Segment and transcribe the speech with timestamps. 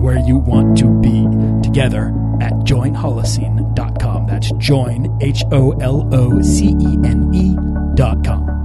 [0.00, 1.26] where you want to be
[1.62, 2.08] together
[2.40, 4.26] at joinholocene.com.
[4.26, 8.60] That's join, H O L O C E N E.com.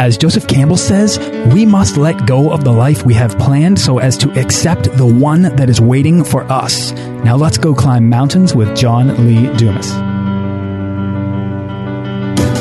[0.00, 1.18] As Joseph Campbell says,
[1.54, 5.06] we must let go of the life we have planned so as to accept the
[5.06, 6.92] one that is waiting for us.
[7.24, 10.13] Now let's go climb mountains with John Lee Dumas.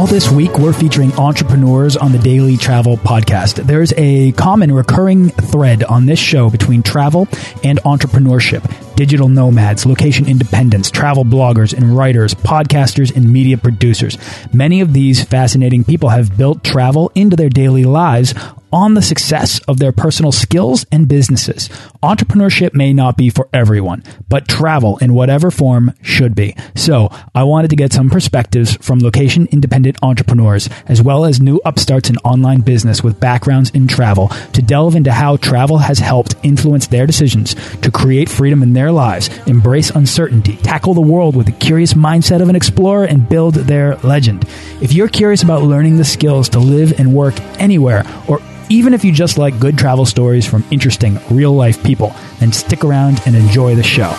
[0.00, 3.66] All this week, we're featuring entrepreneurs on the Daily Travel Podcast.
[3.66, 7.28] There's a common recurring thread on this show between travel
[7.62, 8.64] and entrepreneurship
[9.00, 14.18] digital nomads, location independents, travel bloggers and writers, podcasters and media producers.
[14.52, 18.34] Many of these fascinating people have built travel into their daily lives
[18.72, 21.68] on the success of their personal skills and businesses.
[22.02, 26.54] Entrepreneurship may not be for everyone, but travel in whatever form should be.
[26.74, 31.60] So I wanted to get some perspectives from location independent entrepreneurs, as well as new
[31.64, 36.36] upstarts in online business with backgrounds in travel to delve into how travel has helped
[36.42, 41.46] influence their decisions to create freedom in their lives, embrace uncertainty, tackle the world with
[41.46, 44.44] the curious mindset of an explorer, and build their legend.
[44.80, 49.04] If you're curious about learning the skills to live and work anywhere or even if
[49.04, 53.34] you just like good travel stories from interesting, real life people, then stick around and
[53.34, 54.14] enjoy the show.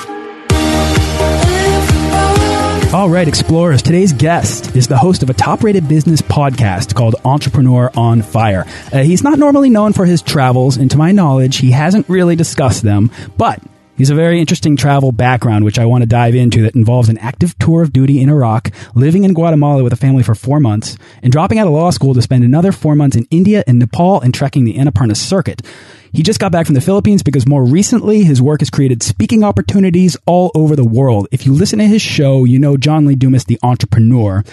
[2.93, 7.15] All right, explorers, today's guest is the host of a top rated business podcast called
[7.23, 8.65] Entrepreneur on Fire.
[8.91, 12.35] Uh, he's not normally known for his travels, and to my knowledge, he hasn't really
[12.35, 13.61] discussed them, but
[14.01, 17.19] He's a very interesting travel background, which I want to dive into, that involves an
[17.19, 20.97] active tour of duty in Iraq, living in Guatemala with a family for four months,
[21.21, 24.19] and dropping out of law school to spend another four months in India and Nepal
[24.19, 25.61] and trekking the Annapurna circuit.
[26.13, 29.43] He just got back from the Philippines because more recently his work has created speaking
[29.43, 31.27] opportunities all over the world.
[31.31, 34.43] If you listen to his show, you know John Lee Dumas, the entrepreneur.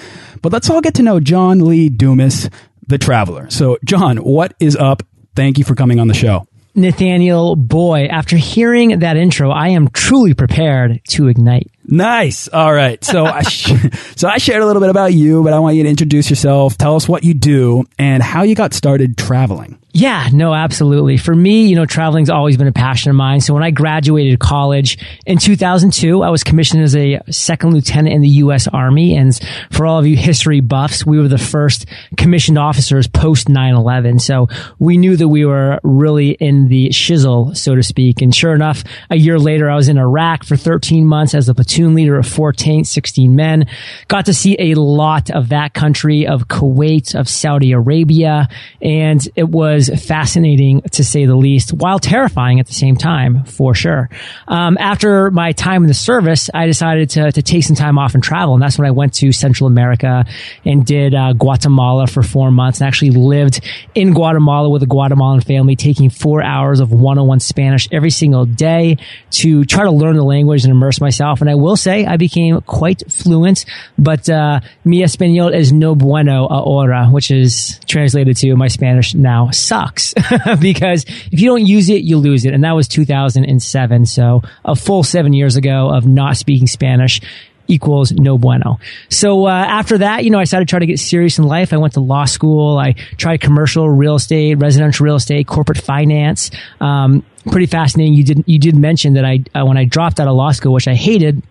[0.42, 2.50] But let's all get to know John Lee Dumas,
[2.86, 3.48] the traveler.
[3.48, 5.03] So, John, what is up?
[5.34, 6.47] Thank you for coming on the show.
[6.78, 11.71] Nathaniel, boy, after hearing that intro, I am truly prepared to ignite.
[11.91, 12.49] Nice.
[12.49, 13.03] All right.
[13.03, 13.43] So I
[14.16, 16.76] so I shared a little bit about you, but I want you to introduce yourself.
[16.76, 19.78] Tell us what you do and how you got started traveling.
[19.93, 21.16] Yeah, no, absolutely.
[21.16, 23.41] For me, you know, traveling's always been a passion of mine.
[23.41, 28.21] So when I graduated college in 2002, I was commissioned as a second lieutenant in
[28.21, 28.69] the U.S.
[28.69, 29.16] Army.
[29.16, 29.37] And
[29.72, 31.87] for all of you history buffs, we were the first
[32.19, 34.21] commissioned officers post 9-11.
[34.21, 34.48] So
[34.78, 38.21] we knew that we were really in the shizzle, so to speak.
[38.21, 41.54] And sure enough, a year later, I was in Iraq for 13 months as a
[41.54, 43.66] platoon leader of 14, 16 men.
[44.09, 48.49] Got to see a lot of that country, of Kuwait, of Saudi Arabia.
[48.83, 53.75] And it was fascinating to say the least, while terrifying at the same time, for
[53.75, 54.09] sure.
[54.47, 58.15] Um, after my time in the service, I decided to, to take some time off
[58.15, 58.55] and travel.
[58.55, 60.25] And that's when I went to Central America
[60.65, 63.60] and did uh, Guatemala for four months and actually lived
[63.95, 68.97] in Guatemala with a Guatemalan family, taking four hours of 101 Spanish every single day
[69.31, 71.41] to try to learn the language and immerse myself.
[71.41, 73.64] And I will say I became quite fluent,
[73.98, 79.50] but uh, mi español es no bueno ahora, which is translated to my Spanish now
[79.50, 80.14] sucks
[80.60, 82.54] because if you don't use it, you lose it.
[82.54, 84.06] And that was 2007.
[84.06, 87.20] So a full seven years ago of not speaking Spanish
[87.68, 88.80] equals no bueno.
[89.10, 91.72] So uh, after that, you know, I started trying to get serious in life.
[91.72, 92.78] I went to law school.
[92.78, 96.50] I tried commercial real estate, residential real estate, corporate finance.
[96.80, 98.14] Um, pretty fascinating.
[98.14, 100.72] You did you did mention that I uh, when I dropped out of law school,
[100.72, 101.42] which I hated.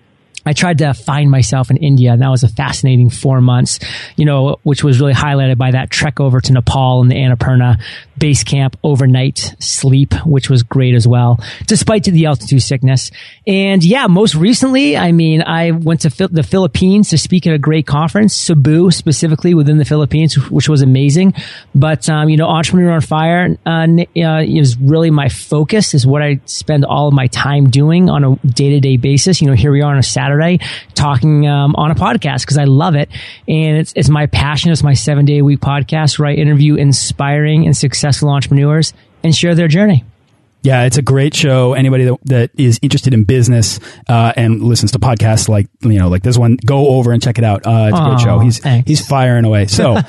[0.47, 3.79] I tried to find myself in India, and that was a fascinating four months,
[4.15, 7.81] you know, which was really highlighted by that trek over to Nepal and the Annapurna
[8.19, 13.11] base camp overnight sleep, which was great as well, despite the altitude sickness.
[13.45, 17.57] And yeah, most recently, I mean, I went to the Philippines to speak at a
[17.57, 21.33] great conference, Cebu specifically within the Philippines, which was amazing.
[21.75, 23.87] But, um, you know, Entrepreneur on Fire uh,
[24.17, 28.23] uh, is really my focus, is what I spend all of my time doing on
[28.23, 29.41] a day to day basis.
[29.41, 30.59] You know, here we are on a Saturday
[30.95, 33.09] talking um, on a podcast because I love it.
[33.47, 34.71] And it's, it's my passion.
[34.71, 38.93] It's my seven day a week podcast where I interview inspiring and successful entrepreneurs
[39.23, 40.03] and share their journey.
[40.63, 41.73] Yeah, it's a great show.
[41.73, 46.09] Anybody that, that is interested in business uh, and listens to podcasts like you know
[46.09, 47.65] like this one, go over and check it out.
[47.65, 48.39] Uh, it's a great show.
[48.39, 48.87] He's thanks.
[48.87, 49.67] he's firing away.
[49.67, 49.97] So.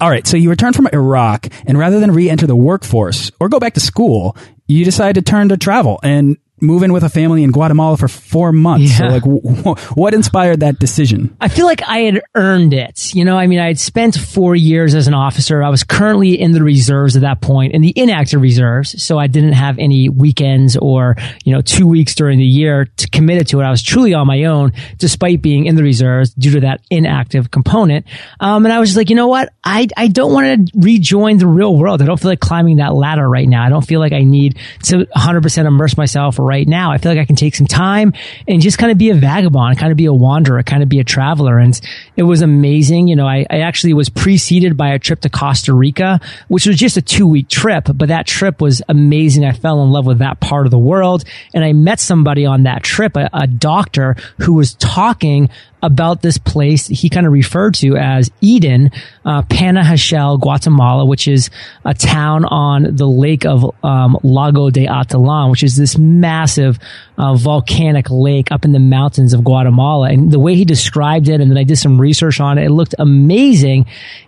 [0.00, 3.58] All right, so you returned from Iraq, and rather than re-enter the workforce or go
[3.58, 4.36] back to school,
[4.68, 5.98] you decided to turn to travel.
[6.04, 8.98] And move in with a family in Guatemala for four months.
[8.98, 9.18] Yeah.
[9.20, 11.36] So like, what inspired that decision?
[11.40, 13.14] I feel like I had earned it.
[13.14, 15.62] You know, I mean, I had spent four years as an officer.
[15.62, 19.02] I was currently in the reserves at that point, in the inactive reserves.
[19.02, 23.10] So I didn't have any weekends or, you know, two weeks during the year to
[23.10, 23.64] commit it to it.
[23.64, 27.50] I was truly on my own, despite being in the reserves due to that inactive
[27.50, 28.06] component.
[28.40, 29.52] Um, and I was just like, you know what?
[29.62, 32.02] I, I don't want to rejoin the real world.
[32.02, 33.64] I don't feel like climbing that ladder right now.
[33.64, 36.90] I don't feel like I need to 100% immerse myself right now.
[36.90, 38.14] I feel like I can take some time
[38.48, 40.98] and just kind of be a vagabond, kind of be a wanderer, kind of be
[40.98, 41.58] a traveler.
[41.58, 41.78] And
[42.16, 43.08] it was amazing.
[43.08, 46.76] You know, I, I actually was preceded by a trip to Costa Rica, which was
[46.76, 49.44] just a two week trip, but that trip was amazing.
[49.44, 51.24] I fell in love with that part of the world.
[51.54, 55.50] And I met somebody on that trip, a, a doctor who was talking
[55.82, 58.90] about this place he kind of referred to as Eden,
[59.24, 61.50] uh, Panajachel, Guatemala, which is
[61.84, 67.34] a town on the lake of um, Lago de Atitlán, which is this massive uh,
[67.34, 70.10] volcanic lake up in the mountains of Guatemala.
[70.10, 72.70] And the way he described it, and then I did some research on it, it
[72.70, 73.86] looked amazing.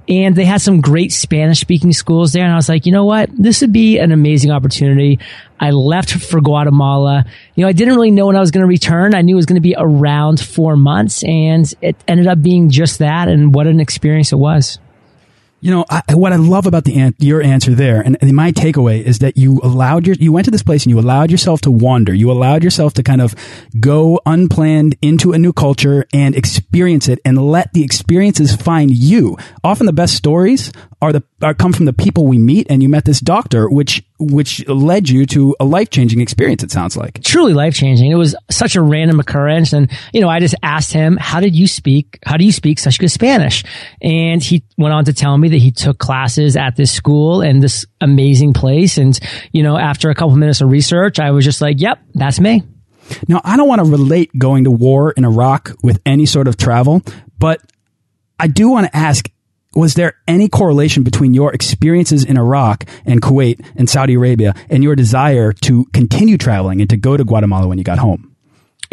[0.09, 2.45] And they had some great Spanish speaking schools there.
[2.45, 3.31] And I was like, you know what?
[3.37, 5.19] This would be an amazing opportunity.
[5.59, 7.25] I left for Guatemala.
[7.55, 9.15] You know, I didn't really know when I was going to return.
[9.15, 12.71] I knew it was going to be around four months and it ended up being
[12.71, 13.29] just that.
[13.29, 14.79] And what an experience it was.
[15.63, 18.53] You know, I, what I love about the an your answer there, and, and, my
[18.53, 21.61] takeaway is that you allowed your, you went to this place and you allowed yourself
[21.63, 22.15] to wander.
[22.15, 23.35] You allowed yourself to kind of
[23.79, 29.37] go unplanned into a new culture and experience it, and let the experiences find you.
[29.63, 30.73] Often, the best stories
[31.03, 34.03] are the are come from the people we meet, and you met this doctor, which
[34.21, 36.63] which led you to a life changing experience.
[36.63, 38.11] It sounds like truly life changing.
[38.11, 41.57] It was such a random occurrence, and you know, I just asked him, "How did
[41.57, 42.19] you speak?
[42.25, 43.65] How do you speak such good Spanish?"
[44.03, 47.63] And he went on to tell me that he took classes at this school and
[47.63, 48.99] this amazing place.
[48.99, 49.19] And
[49.53, 52.63] you know, after a couple minutes of research, I was just like, "Yep, that's me."
[53.27, 56.57] Now, I don't want to relate going to war in Iraq with any sort of
[56.57, 57.03] travel,
[57.39, 57.61] but
[58.39, 59.29] I do want to ask
[59.75, 64.83] was there any correlation between your experiences in Iraq and Kuwait and Saudi Arabia and
[64.83, 68.30] your desire to continue traveling and to go to Guatemala when you got home?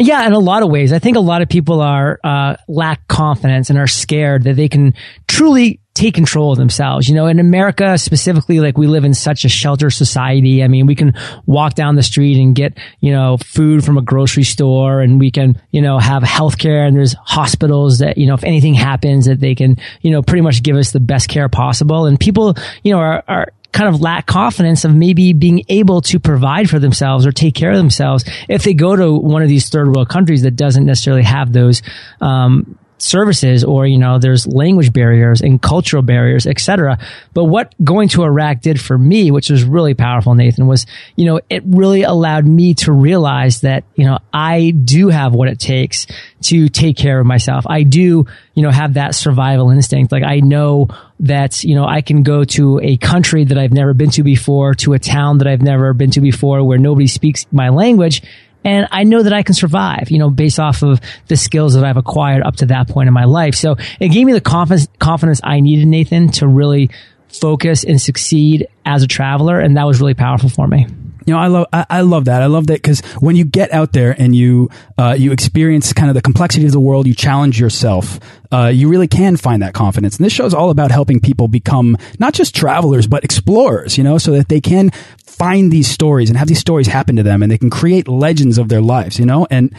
[0.00, 0.92] Yeah, in a lot of ways.
[0.92, 4.68] I think a lot of people are uh, lack confidence and are scared that they
[4.68, 4.94] can
[5.26, 7.08] truly take control of themselves.
[7.08, 10.62] You know, in America specifically, like we live in such a shelter society.
[10.62, 11.14] I mean, we can
[11.46, 15.32] walk down the street and get, you know, food from a grocery store and we
[15.32, 19.40] can, you know, have healthcare and there's hospitals that, you know, if anything happens that
[19.40, 22.06] they can, you know, pretty much give us the best care possible.
[22.06, 22.54] And people,
[22.84, 26.78] you know, are, are kind of lack confidence of maybe being able to provide for
[26.78, 30.08] themselves or take care of themselves if they go to one of these third world
[30.08, 31.82] countries that doesn't necessarily have those
[32.20, 36.98] um, services or you know there's language barriers and cultural barriers etc
[37.32, 40.86] but what going to iraq did for me which was really powerful nathan was
[41.16, 45.48] you know it really allowed me to realize that you know i do have what
[45.48, 46.06] it takes
[46.40, 47.64] to take care of myself.
[47.68, 50.12] I do you know have that survival instinct.
[50.12, 50.88] Like i know
[51.20, 54.74] that you know I can go to a country that I've never been to before,
[54.76, 58.22] to a town that I've never been to before, where nobody speaks my language,
[58.64, 61.84] and I know that I can survive, you know, based off of the skills that
[61.84, 63.54] I've acquired up to that point in my life.
[63.54, 66.90] So it gave me the confidence, confidence I needed, Nathan, to really
[67.28, 69.60] focus and succeed as a traveler.
[69.60, 70.86] And that was really powerful for me.
[71.28, 72.40] You know, I love I, I love that.
[72.40, 76.08] I love that because when you get out there and you uh, you experience kind
[76.08, 78.18] of the complexity of the world, you challenge yourself.
[78.50, 80.16] Uh, you really can find that confidence.
[80.16, 83.98] And this show is all about helping people become not just travelers but explorers.
[83.98, 84.88] You know, so that they can
[85.26, 88.56] find these stories and have these stories happen to them, and they can create legends
[88.56, 89.18] of their lives.
[89.18, 89.76] You know, and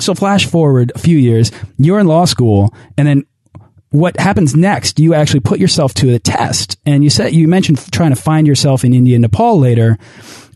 [0.00, 3.26] so flash forward a few years, you're in law school, and then
[3.90, 6.78] what happens next, you actually put yourself to the test.
[6.84, 9.98] And you said, you mentioned trying to find yourself in India and Nepal later,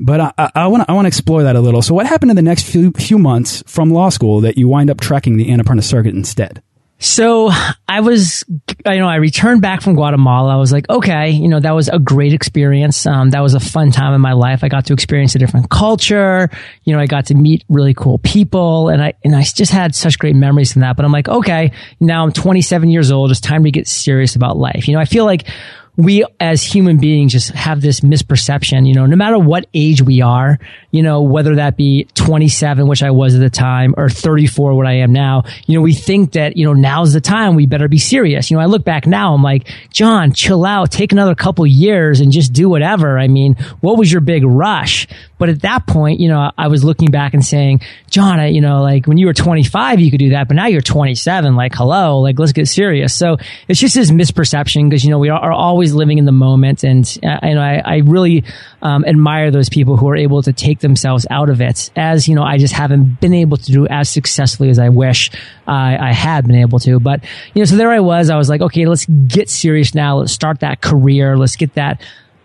[0.01, 1.83] but I want I want to explore that a little.
[1.83, 4.91] So what happened in the next few, few months from law school that you wind
[4.91, 6.63] up trekking the Annapurna circuit instead?
[7.03, 7.51] So
[7.89, 10.55] I was, you know, I returned back from Guatemala.
[10.55, 13.05] I was like, okay, you know, that was a great experience.
[13.07, 14.63] Um, that was a fun time in my life.
[14.63, 16.49] I got to experience a different culture.
[16.85, 19.97] You know, I got to meet really cool people and I, and I just had
[19.97, 20.95] such great memories from that.
[20.95, 23.33] But I'm like, okay, now I'm 27 years old.
[23.33, 24.87] It's time to get serious about life.
[24.87, 25.49] You know, I feel like
[25.97, 30.23] we as human beings just have this misperception, you know, no matter what age we
[30.23, 30.59] are,
[30.91, 34.87] you know, whether that be 27, which I was at the time, or 34, what
[34.87, 37.89] I am now, you know, we think that, you know, now's the time we better
[37.89, 38.51] be serious.
[38.51, 42.21] You know, I look back now, I'm like, John, chill out, take another couple years
[42.21, 43.19] and just do whatever.
[43.19, 45.07] I mean, what was your big rush?
[45.43, 48.61] But at that point, you know, I was looking back and saying, John, I, you
[48.61, 51.57] know, like when you were 25, you could do that, but now you're 27.
[51.57, 53.13] Like, hello, like let's get serious.
[53.13, 56.31] So it's just this misperception because, you know, we are, are always living in the
[56.31, 56.85] moment.
[56.85, 58.45] And, uh, I, I really
[58.83, 62.37] um, admire those people who are able to take themselves out of it as, you
[62.37, 65.33] know, I just haven't been able to do as successfully as I wish
[65.67, 67.01] I, I had been able to.
[67.01, 68.31] But, you know, so there I was.
[68.31, 70.19] I was like, okay, let's get serious now.
[70.19, 71.37] Let's start that career.
[71.37, 72.01] Let's get that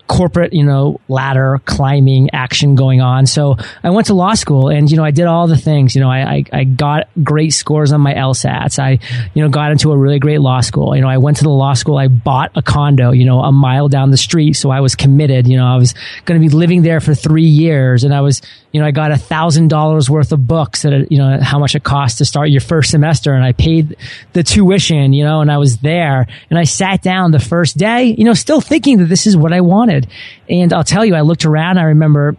[0.07, 3.25] corporate, you know, ladder climbing action going on.
[3.25, 6.01] So I went to law school and, you know, I did all the things, you
[6.01, 8.79] know, I, I, I, got great scores on my LSATs.
[8.79, 8.99] I,
[9.33, 10.95] you know, got into a really great law school.
[10.95, 11.97] You know, I went to the law school.
[11.97, 14.53] I bought a condo, you know, a mile down the street.
[14.53, 15.93] So I was committed, you know, I was
[16.25, 19.11] going to be living there for three years and I was, you know, I got
[19.11, 22.49] a thousand dollars worth of books at, you know, how much it costs to start
[22.49, 23.33] your first semester.
[23.33, 23.97] And I paid
[24.33, 28.15] the tuition, you know, and I was there and I sat down the first day,
[28.17, 29.96] you know, still thinking that this is what I wanted.
[30.49, 31.77] And I'll tell you, I looked around.
[31.77, 32.35] I remember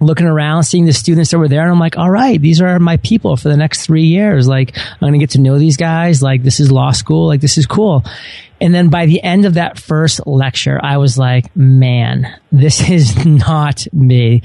[0.00, 2.78] looking around, seeing the students that were there, and I'm like, all right, these are
[2.78, 4.46] my people for the next three years.
[4.46, 6.22] Like, I'm going to get to know these guys.
[6.22, 7.26] Like, this is law school.
[7.26, 8.04] Like, this is cool.
[8.60, 13.24] And then by the end of that first lecture, I was like, man, this is
[13.24, 14.42] not me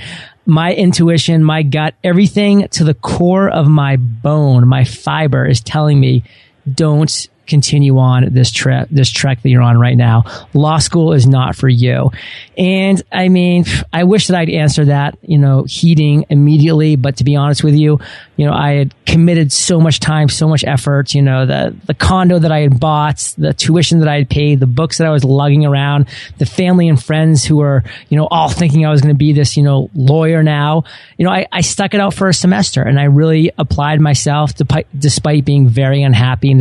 [0.50, 6.00] my intuition, my gut, everything to the core of my bone, my fiber is telling
[6.00, 6.24] me
[6.70, 10.24] don't continue on this trip, this trek that you're on right now.
[10.54, 12.12] Law school is not for you.
[12.58, 16.96] And I mean, I wish that I'd answer that, you know, heating immediately.
[16.96, 18.00] But to be honest with you,
[18.36, 21.94] you know, I had committed so much time, so much effort, you know, the, the
[21.94, 25.10] condo that I had bought, the tuition that I had paid, the books that I
[25.10, 29.02] was lugging around, the family and friends who were, you know, all thinking I was
[29.02, 30.84] going to be this, you know, lawyer now.
[31.18, 34.56] You know, I, I stuck it out for a semester and I really applied myself
[34.56, 36.60] despite, despite being very unhappy and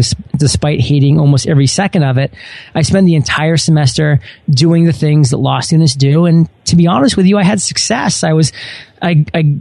[0.79, 2.33] hating almost every second of it.
[2.75, 6.27] I spent the entire semester doing the things that law students do.
[6.27, 8.25] And to be honest with you, I had success.
[8.25, 8.53] I was,
[9.03, 9.59] I, I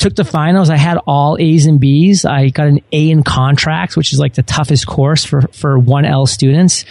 [0.00, 0.70] took the finals.
[0.70, 2.24] I had all A's and B's.
[2.24, 6.26] I got an A in contracts, which is like the toughest course for, for 1L
[6.26, 6.84] students.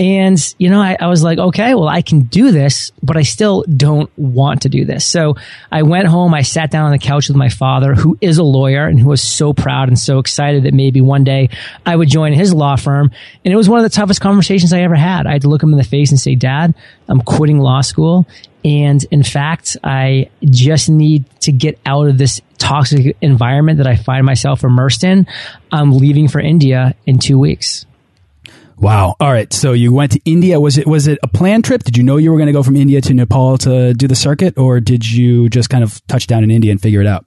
[0.00, 3.22] And, you know, I, I, was like, okay, well, I can do this, but I
[3.22, 5.04] still don't want to do this.
[5.04, 5.36] So
[5.70, 6.34] I went home.
[6.34, 9.10] I sat down on the couch with my father, who is a lawyer and who
[9.10, 11.50] was so proud and so excited that maybe one day
[11.84, 13.10] I would join his law firm.
[13.44, 15.26] And it was one of the toughest conversations I ever had.
[15.26, 16.74] I had to look him in the face and say, dad,
[17.06, 18.26] I'm quitting law school.
[18.64, 23.96] And in fact, I just need to get out of this toxic environment that I
[23.96, 25.26] find myself immersed in.
[25.72, 27.86] I'm leaving for India in two weeks.
[28.76, 29.14] Wow.
[29.20, 29.52] All right.
[29.52, 30.60] So you went to India.
[30.60, 31.84] Was it was it a planned trip?
[31.84, 34.16] Did you know you were going to go from India to Nepal to do the
[34.16, 37.24] circuit, or did you just kind of touch down in India and figure it out?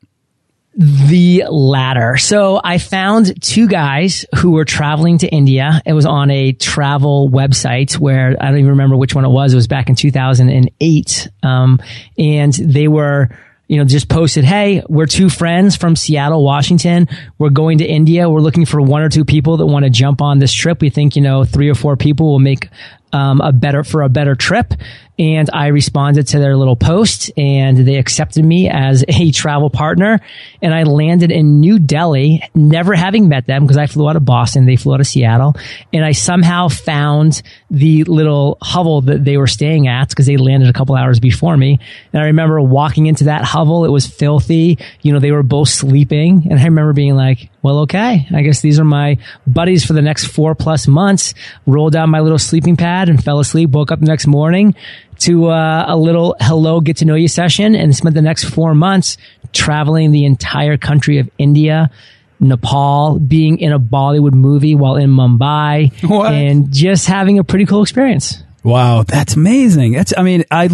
[0.78, 2.18] The latter.
[2.18, 5.82] So I found two guys who were traveling to India.
[5.86, 9.54] It was on a travel website where I don't even remember which one it was.
[9.54, 11.30] It was back in 2008.
[11.44, 11.80] Um,
[12.18, 13.30] and they were
[13.68, 17.08] you know, just posted, Hey, we're two friends from Seattle, Washington.
[17.38, 18.30] We're going to India.
[18.30, 20.82] We're looking for one or two people that want to jump on this trip.
[20.82, 22.70] We think, you know, three or four people will make
[23.12, 24.74] um, a better for a better trip.
[25.18, 30.20] And I responded to their little post and they accepted me as a travel partner.
[30.62, 34.26] And I landed in New Delhi, never having met them because I flew out of
[34.26, 34.66] Boston.
[34.66, 35.56] They flew out of Seattle.
[35.94, 37.42] And I somehow found
[37.72, 41.56] the little hovel that they were staying at because they landed a couple hours before
[41.56, 41.80] me.
[42.12, 43.86] And I remember walking into that hovel.
[43.86, 44.80] It was filthy.
[45.02, 46.48] You know, they were both sleeping.
[46.50, 49.18] And I remember being like, well, okay, I guess these are my
[49.48, 51.34] buddies for the next four plus months.
[51.66, 54.76] Rolled down my little sleeping pad and fell asleep, woke up the next morning
[55.20, 58.76] to uh, a little hello, get to know you session and spent the next four
[58.76, 59.18] months
[59.54, 61.90] traveling the entire country of India.
[62.38, 66.34] Nepal, being in a Bollywood movie while in Mumbai, what?
[66.34, 68.44] and just having a pretty cool experience.
[68.62, 69.92] Wow, that's amazing.
[69.92, 70.68] That's, I mean, I,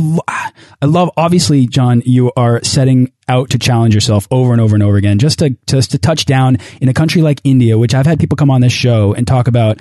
[0.81, 4.81] I love, obviously, John, you are setting out to challenge yourself over and over and
[4.81, 8.05] over again, just to, just to touch down in a country like India, which I've
[8.05, 9.77] had people come on this show and talk about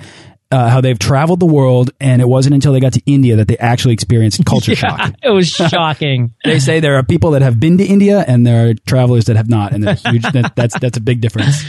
[0.51, 3.47] uh, how they've traveled the world, and it wasn't until they got to India that
[3.47, 5.13] they actually experienced culture yeah, shock.
[5.23, 6.33] It was shocking.
[6.43, 9.37] they say there are people that have been to India, and there are travelers that
[9.37, 11.63] have not, and huge, that, that's that's a big difference.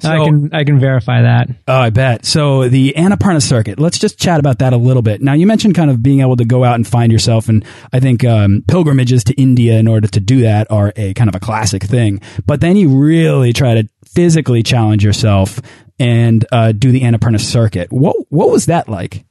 [0.00, 1.48] So, I can I can verify that.
[1.66, 2.24] Oh, I bet.
[2.24, 3.78] So the Annapurna circuit.
[3.78, 5.22] Let's just chat about that a little bit.
[5.22, 8.00] Now you mentioned kind of being able to go out and find yourself, and I
[8.00, 11.40] think um, pilgrimages to India in order to do that are a kind of a
[11.40, 12.20] classic thing.
[12.46, 15.60] But then you really try to physically challenge yourself
[15.98, 17.92] and uh, do the Annapurna circuit.
[17.92, 19.24] What what was that like?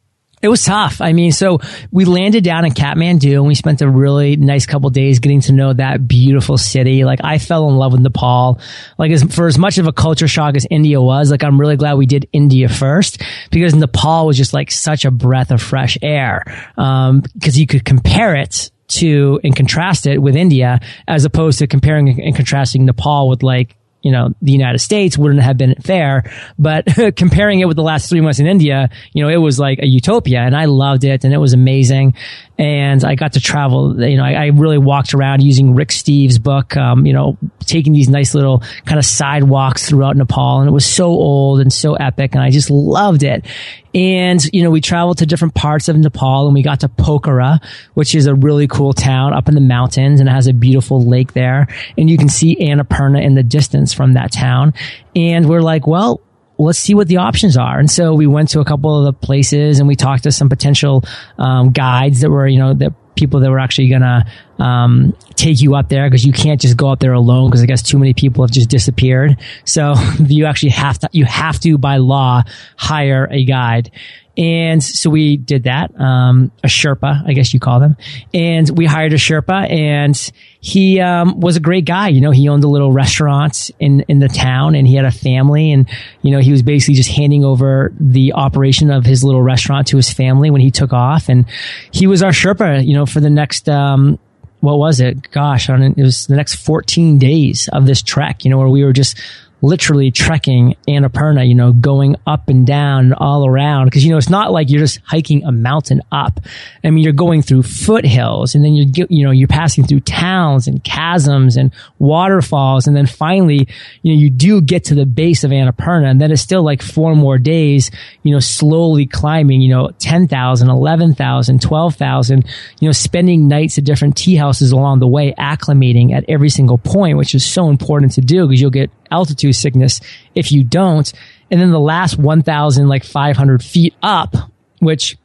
[0.45, 1.01] It was tough.
[1.01, 1.59] I mean, so
[1.91, 5.53] we landed down in Kathmandu and we spent a really nice couple days getting to
[5.53, 7.03] know that beautiful city.
[7.03, 8.61] Like I fell in love with Nepal.
[8.99, 11.77] Like as, for as much of a culture shock as India was, like I'm really
[11.77, 15.97] glad we did India first because Nepal was just like such a breath of fresh
[16.03, 16.43] air.
[16.77, 21.65] Um, cause you could compare it to and contrast it with India as opposed to
[21.65, 23.75] comparing and contrasting Nepal with like
[24.05, 26.31] you know, the United States wouldn't have been fair.
[26.59, 26.85] But
[27.15, 29.88] comparing it with the last three months in India, you know, it was like a
[29.88, 32.13] utopia and I loved it and it was amazing
[32.57, 34.01] and I got to travel.
[34.01, 36.77] You know, I, I really walked around using Rick Steves' book.
[36.77, 40.85] Um, you know, taking these nice little kind of sidewalks throughout Nepal, and it was
[40.85, 43.45] so old and so epic, and I just loved it.
[43.93, 47.63] And you know, we traveled to different parts of Nepal, and we got to Pokhara,
[47.93, 51.03] which is a really cool town up in the mountains, and it has a beautiful
[51.03, 54.73] lake there, and you can see Annapurna in the distance from that town.
[55.15, 56.21] And we're like, well,
[56.57, 57.79] let's see what the options are.
[57.79, 60.49] And so we went to a couple of the places and we talked to some
[60.49, 61.03] potential
[61.37, 65.75] um, guides that were, you know, that people that were actually gonna um, take you
[65.75, 68.13] up there because you can't just go up there alone because I guess too many
[68.13, 69.38] people have just disappeared.
[69.65, 72.43] So you actually have to, you have to by law
[72.77, 73.91] hire a guide.
[74.38, 77.95] And so we did that, um, a Sherpa, I guess you call them.
[78.33, 82.09] And we hired a Sherpa and he, um, was a great guy.
[82.09, 85.12] You know, he owned a little restaurant in, in the town and he had a
[85.12, 85.89] family and,
[86.21, 89.95] you know, he was basically just handing over the operation of his little restaurant to
[89.95, 91.29] his family when he took off.
[91.29, 91.45] And
[91.91, 94.19] he was our Sherpa, you know, for the next, um,
[94.59, 95.31] what was it?
[95.31, 98.93] Gosh, it was the next 14 days of this trek, you know, where we were
[98.93, 99.19] just
[99.62, 103.91] literally trekking Annapurna, you know, going up and down all around.
[103.91, 106.39] Cause, you know, it's not like you're just hiking a mountain up.
[106.83, 110.67] I mean, you're going through foothills and then you're, you know, you're passing through towns
[110.67, 112.88] and chasms and waterfalls.
[112.88, 113.67] And then finally,
[114.01, 116.81] you know, you do get to the base of Annapurna and then it's still like
[116.81, 117.91] four more days,
[118.24, 122.45] you know, slowly climbing, you know, 10,000, 11,000, 12,000,
[122.79, 126.77] you know, spending nights at different tea houses along the way, acclimating at every single
[126.77, 130.01] point, which is so important to do because you'll get altitude sickness
[130.33, 131.12] if you don't.
[131.51, 134.35] And then the last 1,000, like 500 feet up,
[134.79, 135.17] which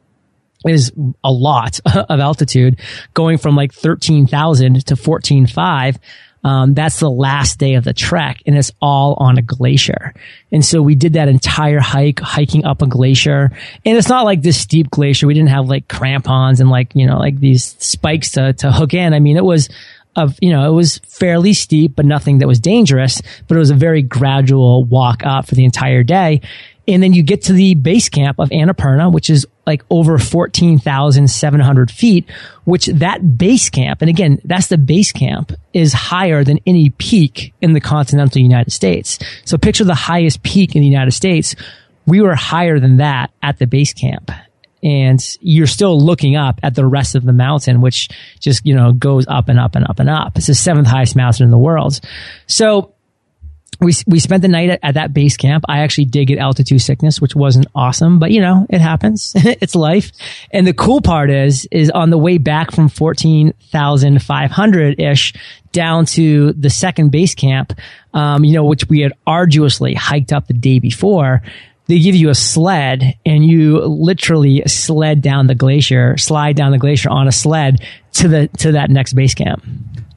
[0.65, 0.91] is
[1.23, 2.79] a lot of altitude
[3.13, 5.99] going from like 13,000 to 14,500.
[6.43, 10.15] Um, that's the last day of the trek and it's all on a glacier.
[10.51, 13.51] And so we did that entire hike, hiking up a glacier.
[13.85, 15.27] And it's not like this steep glacier.
[15.27, 18.95] We didn't have like crampons and like, you know, like these spikes to, to hook
[18.95, 19.13] in.
[19.13, 19.69] I mean, it was
[20.15, 23.69] of, you know, it was fairly steep, but nothing that was dangerous, but it was
[23.69, 26.41] a very gradual walk up for the entire day.
[26.87, 31.91] And then you get to the base camp of Annapurna, which is like over 14,700
[31.91, 32.29] feet,
[32.65, 37.53] which that base camp, and again, that's the base camp is higher than any peak
[37.61, 39.19] in the continental United States.
[39.45, 41.55] So picture the highest peak in the United States.
[42.07, 44.31] We were higher than that at the base camp
[44.83, 48.93] and you're still looking up at the rest of the mountain, which just, you know,
[48.93, 50.37] goes up and up and up and up.
[50.37, 51.99] It's the seventh highest mountain in the world.
[52.47, 52.93] So
[53.79, 55.65] we, we spent the night at, at, that base camp.
[55.67, 59.33] I actually did get altitude sickness, which wasn't awesome, but you know, it happens.
[59.35, 60.11] it's life.
[60.51, 65.33] And the cool part is, is on the way back from 14,500 ish
[65.71, 67.73] down to the second base camp,
[68.13, 71.41] um, you know, which we had arduously hiked up the day before
[71.91, 76.77] they give you a sled and you literally sled down the glacier, slide down the
[76.77, 79.61] glacier on a sled to the to that next base camp.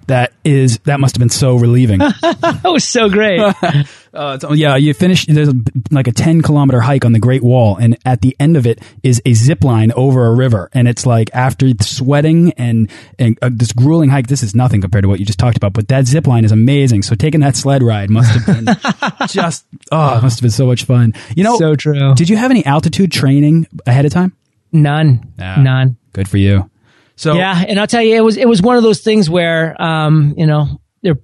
[0.06, 1.98] That is that must have been so relieving.
[2.20, 3.40] that was so great.
[4.14, 5.26] uh, yeah, you finish.
[5.26, 5.54] There's a,
[5.90, 8.80] like a 10 kilometer hike on the Great Wall, and at the end of it
[9.02, 10.68] is a zip line over a river.
[10.72, 15.02] And it's like after sweating and and uh, this grueling hike, this is nothing compared
[15.02, 15.72] to what you just talked about.
[15.72, 17.02] But that zip line is amazing.
[17.02, 18.66] So taking that sled ride must have been
[19.28, 21.14] just oh, it must have been so much fun.
[21.34, 22.14] You know, so true.
[22.14, 24.36] Did you have any altitude training ahead of time?
[24.72, 25.32] None.
[25.62, 25.96] None.
[26.12, 26.70] Good for you.
[27.16, 29.80] So yeah, and I'll tell you, it was it was one of those things where,
[29.80, 31.16] um, you know, their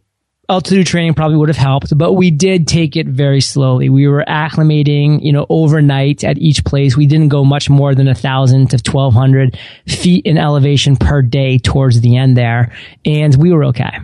[0.49, 3.89] altitude training probably would have helped, but we did take it very slowly.
[3.89, 6.97] We were acclimating, you know, overnight at each place.
[6.97, 11.23] We didn't go much more than a thousand to twelve hundred feet in elevation per
[11.23, 12.73] day towards the end there,
[13.05, 13.99] and we were okay.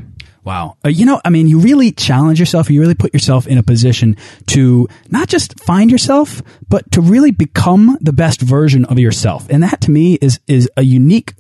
[0.47, 0.77] Wow.
[0.85, 2.71] Uh, you know, I mean, you really challenge yourself.
[2.71, 7.33] You really put yourself in a position to not just find yourself, but to really
[7.33, 9.49] become the best version of yourself.
[9.51, 11.35] And that to me is, is a unique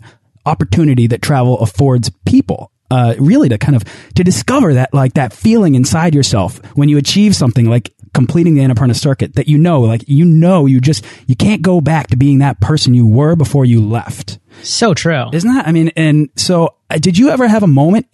[0.47, 5.33] opportunity that travel affords people uh, really to kind of to discover that like that
[5.33, 9.81] feeling inside yourself when you achieve something like completing the Annapurna circuit that you know,
[9.83, 13.37] like you know, you just you can't go back to being that person you were
[13.37, 14.39] before you left.
[14.63, 15.27] So true.
[15.33, 15.67] Isn't that?
[15.67, 18.07] I mean, and so uh, did you ever have a moment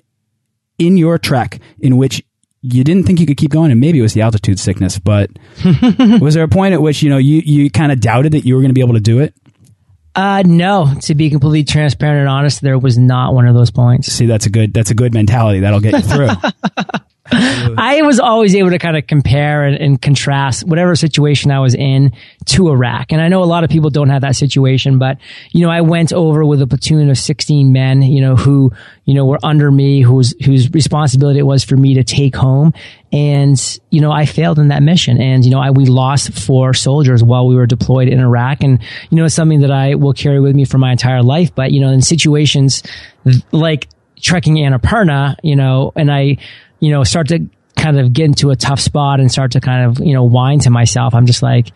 [0.79, 2.23] in your trek in which
[2.63, 5.31] you didn't think you could keep going and maybe it was the altitude sickness, but
[6.21, 8.55] was there a point at which, you know, you, you kind of doubted that you
[8.55, 9.35] were going to be able to do it?
[10.15, 14.13] Uh, no, to be completely transparent and honest, there was not one of those points.
[14.13, 15.61] See, that's a good, that's a good mentality.
[15.61, 16.29] That'll get you through.
[17.79, 21.75] I was always able to kind of compare and, and, contrast whatever situation I was
[21.75, 22.13] in
[22.47, 23.13] to Iraq.
[23.13, 25.17] And I know a lot of people don't have that situation, but,
[25.51, 28.73] you know, I went over with a platoon of 16 men, you know, who,
[29.07, 32.75] you know, were under me, whose, whose responsibility it was for me to take home.
[33.13, 35.21] And, you know, I failed in that mission.
[35.21, 38.63] And, you know, I, we lost four soldiers while we were deployed in Iraq.
[38.63, 41.55] And, you know, it's something that I will carry with me for my entire life.
[41.55, 42.83] But, you know, in situations
[43.53, 43.89] like
[44.21, 46.39] trekking Annapurna, you know, and I,
[46.83, 49.87] you know, start to kind of get into a tough spot and start to kind
[49.87, 51.69] of, you know, whine to myself, I'm just like,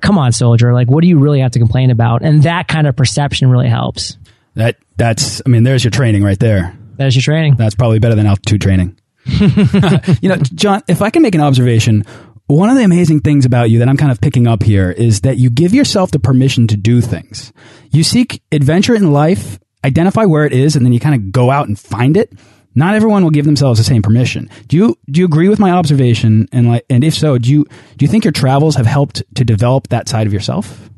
[0.00, 0.72] come on, soldier.
[0.72, 2.22] Like, what do you really have to complain about?
[2.22, 4.16] And that kind of perception really helps.
[4.54, 6.76] That, that's, I mean, there's your training right there.
[6.96, 7.56] There's your training.
[7.56, 8.98] That's probably better than altitude training.
[9.26, 12.04] you know, John, if I can make an observation,
[12.46, 15.20] one of the amazing things about you that I'm kind of picking up here is
[15.22, 17.52] that you give yourself the permission to do things.
[17.90, 21.50] You seek adventure in life, identify where it is, and then you kind of go
[21.50, 22.32] out and find it.
[22.74, 24.50] Not everyone will give themselves the same permission.
[24.68, 26.48] Do you do you agree with my observation?
[26.52, 27.64] And like, and if so, do you
[27.96, 30.90] do you think your travels have helped to develop that side of yourself?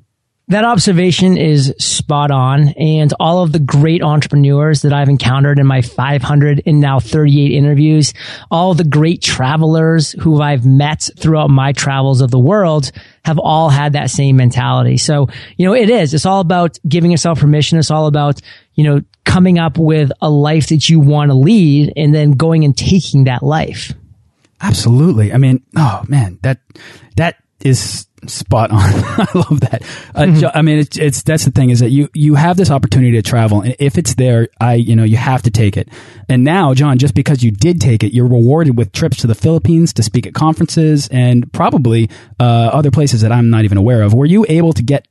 [0.48, 2.68] That observation is spot on.
[2.68, 7.50] And all of the great entrepreneurs that I've encountered in my 500 and now 38
[7.50, 8.14] interviews,
[8.48, 12.92] all the great travelers who I've met throughout my travels of the world
[13.24, 14.98] have all had that same mentality.
[14.98, 17.78] So, you know, it is, it's all about giving yourself permission.
[17.78, 18.40] It's all about,
[18.74, 22.64] you know, coming up with a life that you want to lead and then going
[22.64, 23.92] and taking that life.
[24.60, 25.32] Absolutely.
[25.32, 26.60] I mean, oh man, that,
[27.16, 28.78] that is spot on.
[28.82, 29.82] I love that.
[30.14, 30.56] Uh, mm-hmm.
[30.56, 33.22] I mean, it's, it's, that's the thing is that you, you have this opportunity to
[33.22, 35.88] travel and if it's there, I, you know, you have to take it.
[36.28, 39.34] And now, John, just because you did take it, you're rewarded with trips to the
[39.34, 42.10] Philippines to speak at conferences and probably,
[42.40, 44.14] uh, other places that I'm not even aware of.
[44.14, 45.06] Were you able to get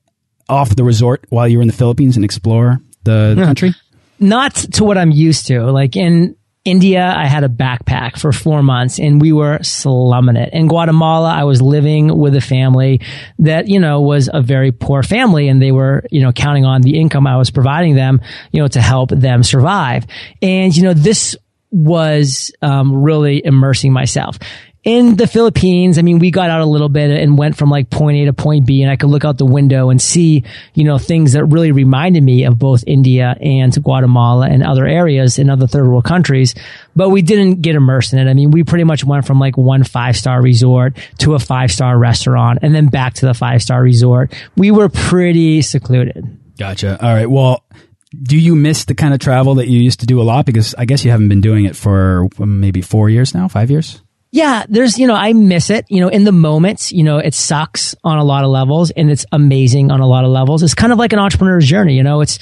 [0.47, 3.45] off the resort while you were in the Philippines and explore the yeah.
[3.45, 3.73] country?
[4.19, 5.63] Not to what I'm used to.
[5.71, 10.49] Like in, India, I had a backpack for four months and we were slumming it.
[10.51, 13.01] In Guatemala, I was living with a family
[13.37, 16.81] that, you know, was a very poor family and they were, you know, counting on
[16.81, 18.19] the income I was providing them,
[18.51, 20.07] you know, to help them survive.
[20.41, 21.37] And, you know, this
[21.69, 24.39] was um, really immersing myself
[24.85, 27.89] in the Philippines, I mean, we got out a little bit and went from like
[27.89, 30.43] point A to point B and I could look out the window and see,
[30.75, 35.39] you know, things that really reminded me of both India and Guatemala and other areas
[35.39, 36.53] in other third world countries.
[36.95, 38.29] But we didn't get immersed in it.
[38.29, 41.71] I mean, we pretty much went from like one five star resort to a five
[41.71, 44.35] star restaurant and then back to the five star resort.
[44.55, 46.37] We were pretty secluded.
[46.59, 47.03] Gotcha.
[47.03, 47.29] All right.
[47.29, 47.65] Well,
[48.21, 50.45] do you miss the kind of travel that you used to do a lot?
[50.45, 54.03] Because I guess you haven't been doing it for maybe four years now, five years?
[54.35, 55.85] Yeah, there's, you know, I miss it.
[55.87, 59.09] You know, in the moments, you know, it sucks on a lot of levels and
[59.09, 60.61] it's amazing on a lot of levels.
[60.61, 62.37] It's kind of like an entrepreneur's journey, you know, it's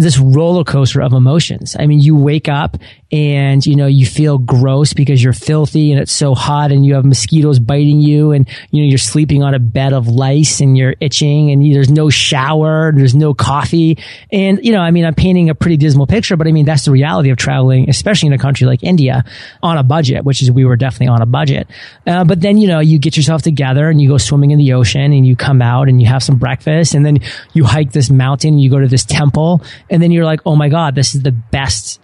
[0.00, 1.76] this roller coaster of emotions.
[1.78, 2.76] I mean, you wake up
[3.12, 6.94] and you know you feel gross because you're filthy and it's so hot and you
[6.94, 10.78] have mosquitoes biting you and you know you're sleeping on a bed of lice and
[10.78, 13.98] you're itching and there's no shower there's no coffee
[14.30, 16.84] and you know i mean i'm painting a pretty dismal picture but i mean that's
[16.84, 19.24] the reality of traveling especially in a country like india
[19.62, 21.66] on a budget which is we were definitely on a budget
[22.06, 24.72] uh, but then you know you get yourself together and you go swimming in the
[24.72, 27.18] ocean and you come out and you have some breakfast and then
[27.54, 30.68] you hike this mountain you go to this temple and then you're like oh my
[30.68, 32.00] god this is the best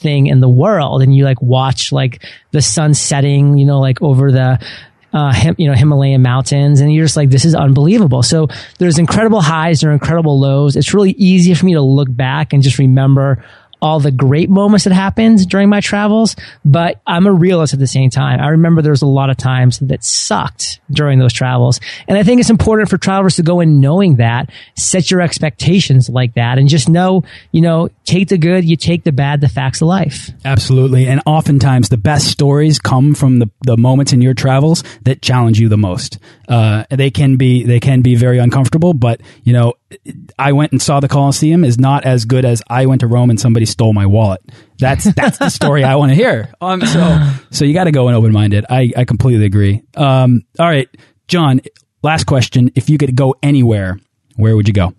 [0.00, 4.00] thing in the world and you like watch like the sun setting, you know, like
[4.02, 4.58] over the,
[5.12, 8.22] uh, him, you know, Himalayan mountains and you're just like, this is unbelievable.
[8.22, 8.48] So
[8.78, 10.76] there's incredible highs, there are incredible lows.
[10.76, 13.44] It's really easy for me to look back and just remember
[13.82, 17.86] all the great moments that happened during my travels, but I'm a realist at the
[17.86, 18.40] same time.
[18.40, 21.80] I remember there was a lot of times that sucked during those travels.
[22.08, 26.08] And I think it's important for travelers to go in knowing that, set your expectations
[26.08, 29.48] like that and just know, you know, take the good, you take the bad, the
[29.48, 30.30] facts of life.
[30.44, 31.06] Absolutely.
[31.06, 35.58] And oftentimes the best stories come from the, the moments in your travels that challenge
[35.58, 36.18] you the most.
[36.48, 39.74] Uh, they can be, they can be very uncomfortable, but you know,
[40.38, 43.30] I went and saw the Colosseum is not as good as I went to Rome
[43.30, 44.40] and somebody stole my wallet.
[44.78, 46.52] That's that's the story I want to hear.
[46.60, 48.66] Um, so so you got to go in open minded.
[48.68, 49.82] I I completely agree.
[49.96, 50.88] Um, all right,
[51.28, 51.60] John.
[52.02, 53.98] Last question: If you could go anywhere,
[54.36, 54.94] where would you go?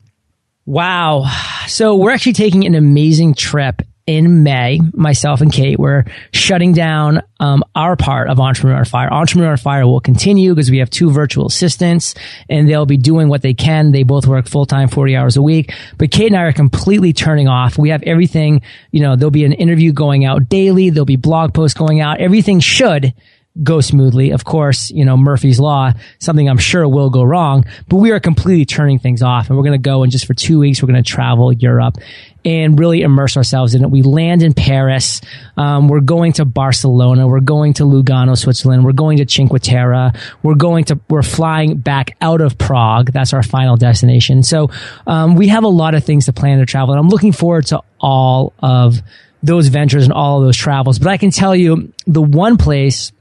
[0.65, 1.29] Wow.
[1.67, 7.21] So we're actually taking an amazing trip in May, myself and Kate, we're shutting down
[7.39, 9.11] um, our part of Entrepreneur Fire.
[9.11, 12.15] Entrepreneur Fire will continue because we have two virtual assistants
[12.49, 13.91] and they'll be doing what they can.
[13.91, 15.73] They both work full time, 40 hours a week.
[15.97, 17.77] But Kate and I are completely turning off.
[17.77, 18.61] We have everything,
[18.91, 20.89] you know, there'll be an interview going out daily.
[20.89, 22.19] There'll be blog posts going out.
[22.19, 23.13] Everything should
[23.61, 24.31] go smoothly.
[24.31, 28.19] Of course, you know, Murphy's Law, something I'm sure will go wrong, but we are
[28.19, 30.87] completely turning things off and we're going to go and just for two weeks, we're
[30.87, 31.97] going to travel Europe
[32.43, 33.89] and really immerse ourselves in it.
[33.89, 35.21] We land in Paris.
[35.57, 37.27] Um, we're going to Barcelona.
[37.27, 38.83] We're going to Lugano, Switzerland.
[38.83, 40.13] We're going to Cinque Terre.
[40.43, 43.11] We're going to, we're flying back out of Prague.
[43.11, 44.43] That's our final destination.
[44.43, 44.69] So,
[45.07, 47.67] um, we have a lot of things to plan to travel and I'm looking forward
[47.67, 49.01] to all of
[49.43, 50.99] those ventures and all of those travels.
[50.99, 53.11] But I can tell you the one place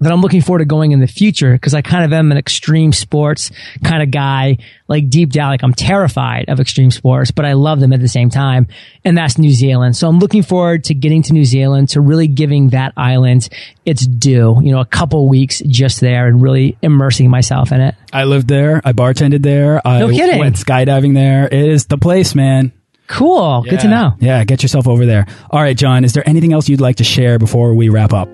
[0.00, 2.38] that I'm looking forward to going in the future because I kind of am an
[2.38, 3.50] extreme sports
[3.82, 4.58] kind of guy.
[4.86, 8.08] Like deep down, like I'm terrified of extreme sports, but I love them at the
[8.08, 8.68] same time.
[9.04, 9.96] And that's New Zealand.
[9.96, 13.48] So I'm looking forward to getting to New Zealand, to really giving that island
[13.84, 17.94] its due, you know, a couple weeks just there and really immersing myself in it.
[18.12, 18.80] I lived there.
[18.84, 19.86] I bartended there.
[19.86, 20.38] I No kidding.
[20.38, 21.46] went skydiving there.
[21.46, 22.72] It is the place, man.
[23.08, 23.62] Cool.
[23.62, 24.14] Good to know.
[24.20, 25.26] Yeah, get yourself over there.
[25.50, 28.28] All right, John, is there anything else you'd like to share before we wrap up?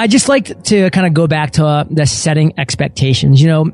[0.00, 3.42] I just like to kind of go back to uh, the setting expectations.
[3.42, 3.70] You know,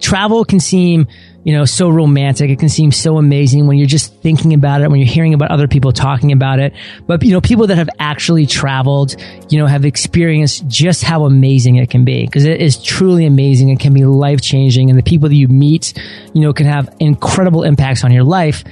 [0.00, 1.08] travel can seem,
[1.44, 2.50] you know, so romantic.
[2.50, 5.50] It can seem so amazing when you're just thinking about it, when you're hearing about
[5.50, 6.74] other people talking about it.
[7.06, 9.16] But, you know, people that have actually traveled,
[9.48, 13.70] you know, have experienced just how amazing it can be because it is truly amazing.
[13.70, 15.94] It can be life changing and the people that you meet,
[16.34, 18.62] you know, can have incredible impacts on your life.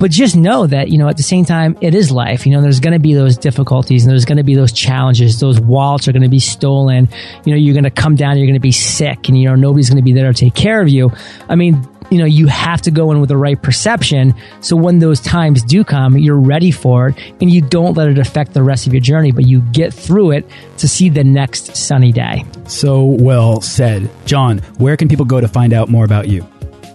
[0.00, 2.46] But just know that, you know, at the same time, it is life.
[2.46, 5.38] You know, there's going to be those difficulties and there's going to be those challenges.
[5.38, 7.08] Those wallets are going to be stolen.
[7.44, 9.54] You know, you're going to come down, you're going to be sick and, you know,
[9.54, 11.12] nobody's going to be there to take care of you.
[11.50, 14.34] I mean, you know, you have to go in with the right perception.
[14.60, 18.18] So when those times do come, you're ready for it and you don't let it
[18.18, 21.76] affect the rest of your journey, but you get through it to see the next
[21.76, 22.44] sunny day.
[22.66, 24.10] So well said.
[24.24, 26.46] John, where can people go to find out more about you?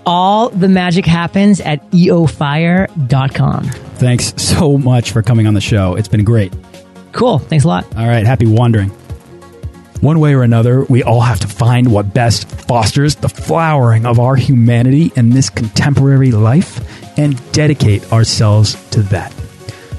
[0.06, 3.64] All the magic happens at eofire.com.
[3.64, 5.96] Thanks so much for coming on the show.
[5.96, 6.54] It's been great.
[7.12, 7.40] Cool.
[7.40, 7.86] Thanks a lot.
[7.96, 8.90] All right, happy wandering.
[10.02, 14.20] One way or another, we all have to find what best fosters the flowering of
[14.20, 19.34] our humanity in this contemporary life and dedicate ourselves to that.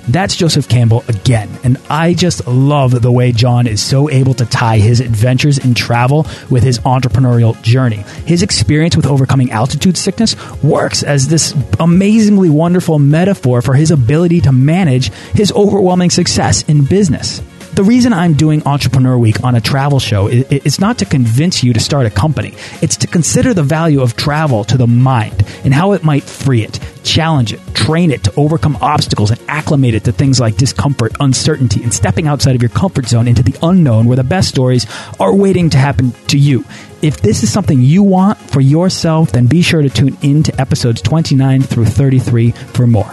[0.08, 4.46] That's Joseph Campbell again, and I just love the way John is so able to
[4.46, 8.04] tie his adventures in travel with his entrepreneurial journey.
[8.24, 14.42] His experience with overcoming altitude sickness works as this amazingly wonderful metaphor for his ability
[14.42, 17.42] to manage his overwhelming success in business.
[17.76, 21.74] The reason I'm doing Entrepreneur Week on a travel show is not to convince you
[21.74, 22.54] to start a company.
[22.80, 26.64] It's to consider the value of travel to the mind and how it might free
[26.64, 31.12] it, challenge it, train it to overcome obstacles and acclimate it to things like discomfort,
[31.20, 34.86] uncertainty, and stepping outside of your comfort zone into the unknown where the best stories
[35.20, 36.64] are waiting to happen to you.
[37.02, 40.58] If this is something you want for yourself, then be sure to tune in to
[40.58, 43.12] episodes 29 through 33 for more.